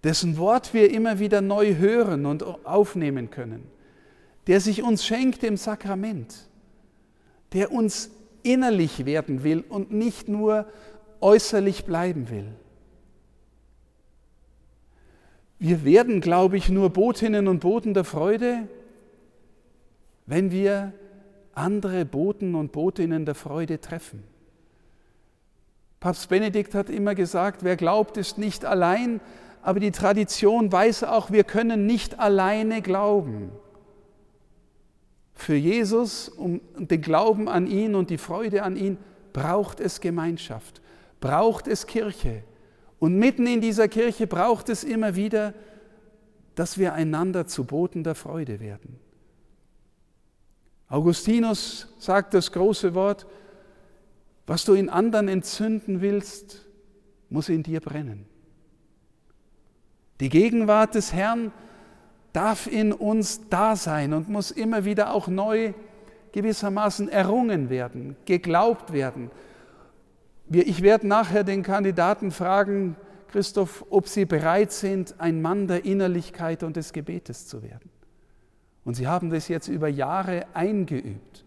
dessen 0.03 0.38
Wort 0.38 0.75
wir 0.75 0.91
immer 0.91 1.17
wieder 1.17 1.41
neu 1.41 1.74
hören 1.74 2.27
und 2.27 2.43
aufnehmen 2.67 3.31
können, 3.31 3.63
der 4.45 4.62
sich 4.62 4.83
uns 4.83 5.03
schenkt 5.03 5.43
im 5.43 5.57
Sakrament, 5.57 6.48
der 7.51 7.71
uns 7.71 8.12
innerlich 8.43 9.05
werden 9.05 9.43
will 9.43 9.63
und 9.67 9.91
nicht 9.91 10.27
nur 10.27 10.65
äußerlich 11.22 11.86
bleiben 11.86 12.29
will. 12.29 12.48
Wir 15.60 15.84
werden, 15.84 16.22
glaube 16.22 16.55
ich, 16.55 16.69
nur 16.69 16.89
Botinnen 16.89 17.48
und 17.48 17.60
Boten 17.60 17.93
der 17.93 18.05
Freude, 18.05 18.67
wenn 20.25 20.51
wir 20.51 20.93
andere 21.53 22.05
Boten 22.05 22.55
und 22.55 22.72
Botinnen 22.72 23.25
der 23.25 23.36
Freude 23.36 23.81
treffen. 23.81 24.24
Papst 26.00 26.29
Benedikt 26.29 26.75
hat 26.75 26.89
immer 26.89 27.13
gesagt, 27.13 27.63
wer 27.63 27.75
glaubt, 27.75 28.15
ist 28.15 28.38
nicht 28.38 28.63
allein, 28.63 29.19
aber 29.62 29.81
die 29.81 29.91
Tradition 29.91 30.72
weiß 30.72 31.03
auch, 31.03 31.31
wir 31.31 31.43
können 31.43 31.86
nicht 31.86 32.19
alleine 32.19 32.81
glauben. 32.81 33.51
Für 35.39 35.55
Jesus 35.55 36.27
und 36.27 36.62
den 36.91 37.01
Glauben 37.01 37.48
an 37.48 37.65
ihn 37.65 37.96
und 37.96 38.10
die 38.10 38.17
Freude 38.17 38.62
an 38.62 38.75
ihn 38.75 38.98
braucht 39.31 39.79
es 39.79 40.01
Gemeinschaft, 40.01 40.81
braucht 41.22 41.69
es 41.69 41.88
Kirche. 41.88 42.43
Und 43.00 43.17
mitten 43.17 43.48
in 43.48 43.62
dieser 43.62 43.88
Kirche 43.88 44.27
braucht 44.27 44.67
es 44.67 44.84
immer 44.84 45.15
wieder, 45.15 45.53
dass 46.55 46.77
wir 46.77 46.93
einander 46.93 47.48
zu 47.48 47.63
Boten 47.63 48.03
der 48.03 48.15
Freude 48.15 48.60
werden. 48.60 49.00
Augustinus 50.89 51.88
sagt 52.00 52.34
das 52.34 52.51
große 52.51 52.93
Wort, 52.93 53.25
was 54.46 54.65
du 54.65 54.74
in 54.74 54.89
anderen 54.89 55.29
entzünden 55.29 56.01
willst, 56.01 56.65
muss 57.29 57.48
in 57.48 57.63
dir 57.63 57.79
brennen. 57.79 58.25
Die 60.19 60.27
Gegenwart 60.29 60.96
des 60.96 61.13
Herrn 61.13 61.53
darf 62.33 62.67
in 62.67 62.93
uns 62.93 63.50
da 63.50 63.75
sein 63.75 64.13
und 64.13 64.29
muss 64.29 64.51
immer 64.51 64.86
wieder 64.86 65.13
auch 65.13 65.27
neu 65.27 65.74
gewissermaßen 66.31 67.09
errungen 67.09 67.69
werden, 67.69 68.15
geglaubt 68.25 68.93
werden. 68.93 69.31
Ich 70.51 70.81
werde 70.81 71.07
nachher 71.07 71.43
den 71.43 71.63
Kandidaten 71.63 72.31
fragen, 72.31 72.95
Christoph, 73.31 73.86
ob 73.89 74.07
sie 74.07 74.25
bereit 74.25 74.71
sind, 74.71 75.15
ein 75.19 75.41
Mann 75.41 75.67
der 75.67 75.86
Innerlichkeit 75.86 76.63
und 76.63 76.75
des 76.75 76.93
Gebetes 76.93 77.48
zu 77.48 77.62
werden. 77.62 77.89
Und 78.83 78.95
sie 78.95 79.07
haben 79.07 79.29
das 79.29 79.48
jetzt 79.48 79.67
über 79.67 79.88
Jahre 79.88 80.48
eingeübt, 80.53 81.45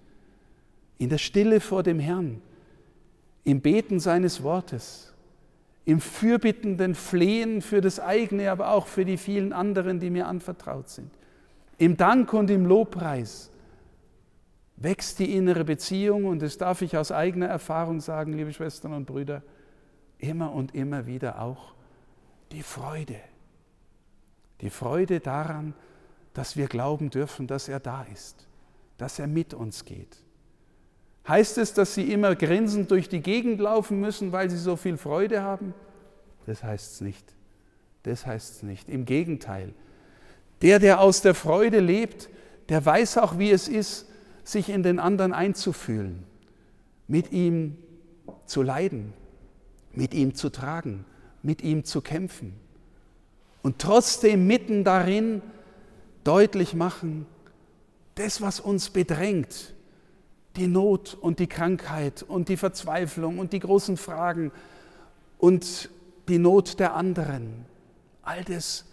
in 0.98 1.08
der 1.08 1.18
Stille 1.18 1.60
vor 1.60 1.82
dem 1.82 1.98
Herrn, 1.98 2.40
im 3.44 3.60
Beten 3.60 3.98
seines 3.98 4.44
Wortes, 4.44 5.12
im 5.84 6.00
fürbittenden 6.00 6.94
Flehen 6.94 7.61
für 7.61 7.80
das 7.80 7.98
eigene, 7.98 8.50
aber 8.50 8.70
auch 8.70 8.87
für 8.87 9.04
die 9.04 9.16
vielen 9.16 9.52
anderen, 9.52 9.98
die 9.98 10.11
mir 10.11 10.26
anvertraut 10.26 10.88
sind. 10.88 11.11
Im 11.78 11.96
Dank 11.96 12.33
und 12.33 12.50
im 12.50 12.66
Lobpreis 12.66 13.50
wächst 14.76 15.18
die 15.18 15.35
innere 15.35 15.64
Beziehung 15.64 16.24
und 16.26 16.42
das 16.42 16.59
darf 16.59 16.83
ich 16.83 16.96
aus 16.96 17.11
eigener 17.11 17.46
Erfahrung 17.46 18.00
sagen, 18.00 18.33
liebe 18.33 18.52
Schwestern 18.52 18.92
und 18.92 19.07
Brüder, 19.07 19.42
immer 20.18 20.52
und 20.52 20.74
immer 20.74 21.07
wieder 21.07 21.40
auch 21.40 21.74
die 22.52 22.62
Freude. 22.62 23.16
Die 24.61 24.70
Freude 24.70 25.18
daran, 25.18 25.74
dass 26.35 26.57
wir 26.57 26.68
glauben 26.68 27.11
dürfen, 27.11 27.46
dass 27.46 27.68
er 27.68 27.80
da 27.80 28.04
ist, 28.04 28.46
dass 28.98 29.18
er 29.18 29.26
mit 29.26 29.54
uns 29.54 29.85
geht. 29.85 30.16
Heißt 31.26 31.58
es, 31.58 31.72
dass 31.72 31.94
sie 31.94 32.12
immer 32.12 32.35
grinsend 32.35 32.90
durch 32.90 33.08
die 33.08 33.20
Gegend 33.20 33.61
laufen 33.61 34.00
müssen, 34.00 34.32
weil 34.32 34.50
sie 34.50 34.58
so 34.58 34.76
viel 34.76 34.96
Freude 34.96 35.42
haben? 35.42 35.72
Das 36.46 36.64
heißt 36.64 36.94
es 36.94 37.00
nicht. 37.00 37.24
Das 38.02 38.26
heißt 38.26 38.56
es 38.56 38.62
nicht. 38.62 38.88
Im 38.88 39.04
Gegenteil. 39.04 39.72
Der, 40.62 40.78
der 40.78 41.00
aus 41.00 41.22
der 41.22 41.35
Freude 41.35 41.80
lebt, 41.80 42.28
der 42.68 42.85
weiß 42.85 43.18
auch, 43.18 43.38
wie 43.38 43.50
es 43.50 43.68
ist, 43.68 44.08
sich 44.44 44.68
in 44.68 44.82
den 44.82 44.98
anderen 44.98 45.32
einzufühlen, 45.32 46.24
mit 47.06 47.30
ihm 47.32 47.76
zu 48.46 48.62
leiden, 48.62 49.12
mit 49.92 50.14
ihm 50.14 50.35
zu 50.35 50.50
tragen, 50.50 51.04
mit 51.42 51.62
ihm 51.62 51.85
zu 51.85 52.00
kämpfen. 52.00 52.54
Und 53.62 53.78
trotzdem 53.78 54.46
mitten 54.46 54.82
darin 54.82 55.42
deutlich 56.24 56.74
machen, 56.74 57.26
das, 58.16 58.40
was 58.40 58.61
uns 58.61 58.90
bedrängt, 58.90 59.71
die 60.56 60.66
Not 60.66 61.14
und 61.20 61.38
die 61.38 61.46
Krankheit 61.46 62.22
und 62.22 62.48
die 62.48 62.56
Verzweiflung 62.56 63.38
und 63.38 63.52
die 63.52 63.60
großen 63.60 63.96
Fragen 63.96 64.52
und 65.38 65.88
die 66.28 66.38
Not 66.38 66.78
der 66.78 66.94
anderen, 66.94 67.64
all 68.22 68.44
das 68.44 68.84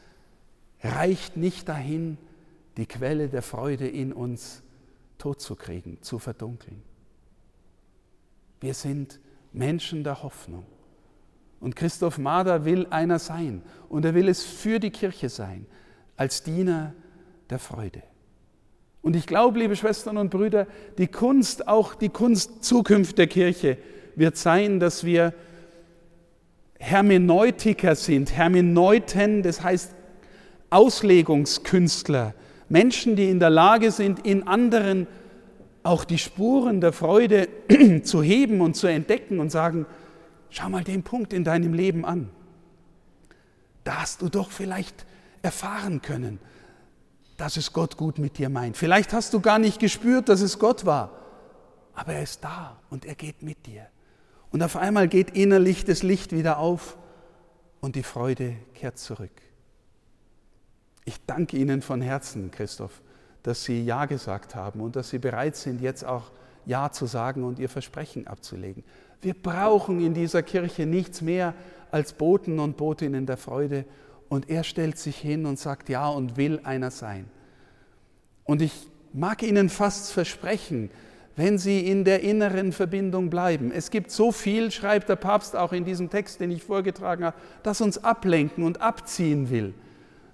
reicht 0.82 1.38
nicht 1.38 1.68
dahin, 1.68 2.18
die 2.78 2.86
Quelle 2.86 3.28
der 3.28 3.42
Freude 3.42 3.88
in 3.88 4.14
uns 4.14 4.64
totzukriegen, 5.18 6.02
zu 6.02 6.18
verdunkeln. 6.18 6.82
Wir 8.62 8.74
sind 8.74 9.20
Menschen 9.52 10.04
der 10.04 10.24
Hoffnung. 10.24 10.66
Und 11.60 11.76
Christoph 11.76 12.18
Mader 12.18 12.64
will 12.64 12.88
einer 12.90 13.20
sein 13.20 13.62
und 13.90 14.06
er 14.06 14.14
will 14.14 14.30
es 14.30 14.44
für 14.44 14.80
die 14.80 14.92
Kirche 14.92 15.28
sein, 15.28 15.66
als 16.16 16.42
Diener 16.44 16.94
der 17.50 17.60
Freude. 17.60 18.02
Und 19.02 19.16
ich 19.16 19.26
glaube, 19.26 19.60
liebe 19.60 19.76
Schwestern 19.76 20.18
und 20.18 20.30
Brüder, 20.30 20.68
die 20.98 21.08
Kunst, 21.08 21.68
auch 21.68 21.96
die 21.96 22.10
Kunst 22.10 22.64
Zukunft 22.64 23.18
der 23.18 23.28
Kirche 23.28 23.78
wird 24.16 24.38
sein, 24.38 24.80
dass 24.80 25.06
wir 25.06 25.34
Hermeneutiker 26.80 27.96
sind, 27.96 28.36
Hermeneuten, 28.36 29.44
das 29.44 29.64
heißt 29.64 29.96
Auslegungskünstler, 30.70 32.34
Menschen, 32.68 33.16
die 33.16 33.30
in 33.30 33.40
der 33.40 33.50
Lage 33.50 33.92
sind, 33.92 34.26
in 34.26 34.48
anderen 34.48 35.08
auch 35.84 36.04
die 36.04 36.18
Spuren 36.18 36.82
der 36.82 36.94
Freude 36.94 37.48
zu 38.04 38.22
heben 38.22 38.62
und 38.62 38.76
zu 38.76 38.88
entdecken 38.88 39.40
und 39.40 39.50
sagen, 39.50 39.86
schau 40.50 40.70
mal 40.70 40.84
den 40.84 41.04
Punkt 41.04 41.34
in 41.34 41.44
deinem 41.44 41.74
Leben 41.74 42.06
an. 42.06 42.30
Da 43.84 44.02
hast 44.02 44.22
du 44.22 44.30
doch 44.30 44.52
vielleicht 44.52 45.06
erfahren 45.42 46.02
können, 46.02 46.40
dass 47.40 47.56
es 47.56 47.72
Gott 47.72 47.96
gut 47.96 48.20
mit 48.20 48.38
dir 48.38 48.50
meint. 48.50 48.76
Vielleicht 48.76 49.14
hast 49.14 49.34
du 49.34 49.40
gar 49.40 49.60
nicht 49.60 49.80
gespürt, 49.80 50.28
dass 50.28 50.42
es 50.42 50.60
Gott 50.60 50.86
war, 50.86 51.12
aber 51.94 52.14
er 52.14 52.24
ist 52.24 52.44
da 52.44 52.80
und 52.90 53.06
er 53.06 53.16
geht 53.16 53.42
mit 53.42 53.66
dir. 53.66 53.88
Und 54.52 54.62
auf 54.62 54.76
einmal 54.76 55.08
geht 55.08 55.32
innerlich 55.32 55.86
das 55.86 56.04
Licht 56.04 56.34
wieder 56.34 56.58
auf 56.58 56.98
und 57.80 57.96
die 57.96 58.04
Freude 58.04 58.56
kehrt 58.74 58.98
zurück. 58.98 59.32
Ich 61.06 61.26
danke 61.26 61.56
Ihnen 61.56 61.82
von 61.82 62.02
Herzen, 62.02 62.52
Christoph, 62.52 63.02
dass 63.42 63.64
Sie 63.64 63.86
Ja 63.86 64.06
gesagt 64.06 64.54
haben 64.56 64.82
und 64.82 64.98
dass 64.98 65.10
Sie 65.10 65.20
bereit 65.20 65.56
sind, 65.56 65.82
jetzt 65.82 66.04
auch 66.04 66.32
Ja 66.66 66.92
zu 66.92 67.06
sagen 67.06 67.46
und 67.46 67.58
Ihr 67.58 67.70
Versprechen 67.70 68.28
abzulegen. 68.28 68.84
Wir 69.22 69.34
brauchen 69.34 70.02
in 70.02 70.14
dieser 70.14 70.44
Kirche 70.44 70.86
nichts 70.86 71.22
mehr 71.22 71.54
als 71.90 72.14
Boten 72.14 72.60
und 72.60 72.76
Botinnen 72.76 73.26
der 73.26 73.38
Freude 73.38 73.86
und 74.30 74.50
er 74.50 74.64
stellt 74.64 74.98
sich 74.98 75.18
hin 75.18 75.46
und 75.46 75.60
sagt 75.60 75.90
ja 75.90 76.08
und 76.08 76.38
will 76.38 76.62
einer 76.64 76.92
sein. 76.92 77.26
Und 78.44 78.62
ich 78.62 78.88
mag 79.12 79.44
Ihnen 79.44 79.70
fast 79.70 80.12
versprechen, 80.12 80.90
wenn 81.36 81.58
Sie 81.58 81.88
in 81.88 82.04
der 82.04 82.22
inneren 82.22 82.72
Verbindung 82.72 83.30
bleiben. 83.30 83.72
Es 83.72 83.92
gibt 83.92 84.12
so 84.12 84.32
viel, 84.32 84.72
schreibt 84.72 85.10
der 85.10 85.16
Papst 85.16 85.56
auch 85.56 85.74
in 85.74 85.86
diesem 85.86 86.10
Text, 86.10 86.40
den 86.40 86.52
ich 86.52 86.64
vorgetragen 86.64 87.26
habe, 87.26 87.38
das 87.64 87.82
uns 87.82 88.04
ablenken 88.04 88.64
und 88.64 88.82
abziehen 88.82 89.50
will, 89.50 89.74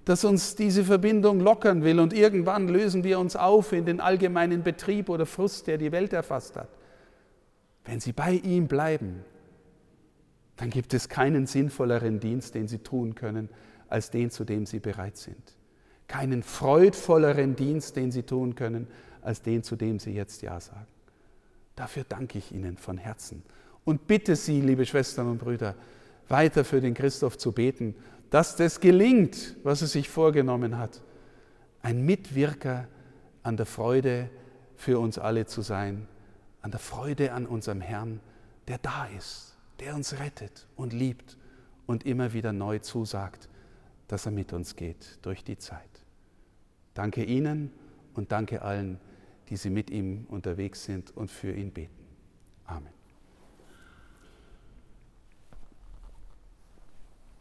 das 0.04 0.26
uns 0.26 0.56
diese 0.56 0.84
Verbindung 0.84 1.40
lockern 1.40 1.84
will 1.84 2.00
und 2.00 2.12
irgendwann 2.12 2.68
lösen 2.68 3.04
wir 3.04 3.20
uns 3.20 3.36
auf 3.36 3.72
in 3.72 3.86
den 3.86 4.00
allgemeinen 4.02 4.64
Betrieb 4.64 5.10
oder 5.10 5.26
Frust, 5.26 5.68
der 5.68 5.78
die 5.78 5.92
Welt 5.92 6.12
erfasst 6.12 6.56
hat. 6.56 6.70
Wenn 7.86 8.00
Sie 8.00 8.12
bei 8.12 8.32
ihm 8.44 8.68
bleiben, 8.68 9.24
dann 10.56 10.70
gibt 10.70 10.94
es 10.94 11.10
keinen 11.10 11.46
sinnvolleren 11.46 12.20
Dienst, 12.20 12.56
den 12.56 12.68
Sie 12.68 12.80
tun 12.80 13.14
können, 13.14 13.50
als 13.90 14.12
den, 14.12 14.32
zu 14.32 14.44
dem 14.44 14.66
sie 14.66 14.80
bereit 14.80 15.18
sind. 15.18 15.56
Keinen 16.08 16.44
freudvolleren 16.44 17.56
Dienst, 17.56 17.96
den 17.96 18.12
sie 18.12 18.24
tun 18.24 18.56
können, 18.56 18.88
als 19.22 19.42
den, 19.42 19.64
zu 19.64 19.76
dem 19.76 20.00
sie 20.00 20.12
jetzt 20.12 20.42
Ja 20.42 20.60
sagen. 20.60 20.88
Dafür 21.76 22.06
danke 22.08 22.38
ich 22.38 22.54
Ihnen 22.54 22.78
von 22.78 22.98
Herzen 22.98 23.44
Und 23.84 24.08
bitte 24.08 24.36
Sie, 24.36 24.62
liebe 24.62 24.86
Schwestern 24.86 25.30
und 25.30 25.40
Brüder, 25.40 25.76
weiter 26.28 26.64
für 26.64 26.82
den 26.82 26.94
Christoph 26.94 27.38
zu 27.38 27.52
beten, 27.52 27.96
dass 28.30 28.56
das 28.56 28.80
gelingt, 28.80 29.56
was 29.64 29.82
er 29.82 29.88
sich 29.88 30.10
vorgenommen 30.10 30.78
hat. 30.78 31.02
Ein 31.82 32.06
Mitwirker 32.06 32.88
an 33.44 33.58
der 33.58 33.66
Freude 33.66 34.30
für 34.76 35.00
uns 35.00 35.20
alle 35.20 35.46
zu 35.46 35.62
sein, 35.62 36.08
an 36.62 36.72
der 36.72 36.80
Freude 36.80 37.32
an 37.34 37.46
unserem 37.46 37.82
Herrn, 37.82 38.20
der 38.68 38.80
da 38.80 39.08
ist, 39.18 39.56
der 39.80 39.94
uns 39.96 40.20
rettet 40.20 40.68
und 40.76 40.94
liebt 40.94 41.38
und 41.86 42.06
immer 42.06 42.34
wieder 42.34 42.54
neu 42.54 42.80
zusagt, 42.80 43.50
dass 44.08 44.26
er 44.26 44.32
mit 44.32 44.54
uns 44.54 44.76
geht 44.76 45.20
durch 45.22 45.44
die 45.44 45.58
Zeit. 45.58 45.90
Danke 46.94 47.24
Ihnen 47.24 47.72
und 48.14 48.32
danke 48.32 48.62
allen, 48.62 49.00
die 49.50 49.58
Sie 49.58 49.70
mit 49.70 49.90
ihm 49.90 50.26
unterwegs 50.30 50.86
sind 50.86 51.16
und 51.16 51.30
für 51.30 51.54
ihn 51.54 51.72
beten. 51.72 52.06
Amen. 52.66 52.95